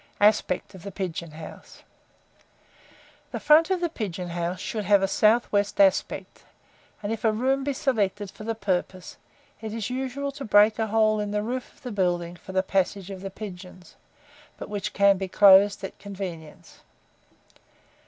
ASPECT 0.19 0.73
OF 0.73 0.81
THE 0.81 0.91
PIGEON 0.91 1.31
HOUSE. 1.33 1.83
The 3.31 3.39
front 3.39 3.69
of 3.69 3.81
the 3.81 3.87
pigeon 3.87 4.29
house 4.29 4.59
should 4.59 4.85
have 4.85 5.03
a 5.03 5.07
southwest 5.07 5.79
aspect, 5.79 6.43
and, 7.03 7.11
if 7.11 7.23
a 7.23 7.31
room 7.31 7.63
be 7.63 7.73
selected 7.73 8.31
for 8.31 8.43
the 8.43 8.55
purpose, 8.55 9.17
it 9.61 9.75
is 9.75 9.91
usual 9.91 10.31
to 10.31 10.43
break 10.43 10.79
a 10.79 10.87
hole 10.87 11.19
in 11.19 11.29
the 11.29 11.43
roof 11.43 11.71
of 11.75 11.83
the 11.83 11.91
building 11.91 12.35
for 12.35 12.51
the 12.51 12.63
passage 12.63 13.11
of 13.11 13.21
the 13.21 13.29
pigeons, 13.29 13.95
but 14.57 14.69
which 14.69 14.93
can 14.93 15.19
be 15.19 15.27
closed 15.27 15.83
at 15.83 15.99
convenience. 15.99 16.79